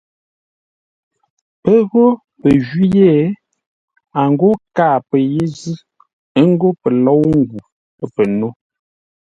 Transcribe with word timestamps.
Pə́ 1.63 1.79
ghó 1.91 2.05
pə́ 2.41 2.51
jwî 2.65 2.85
yé, 2.97 3.11
a 4.21 4.23
ghó 4.39 4.49
kâa 4.75 4.95
pə́ 5.09 5.21
yé 5.33 5.43
zʉ́, 5.57 5.75
ə́ 6.39 6.45
ngó 6.51 6.67
pə 6.81 6.89
lôu 7.03 7.25
ngu 7.39 7.59
pə́ 8.15 8.25
nó. 8.39 8.47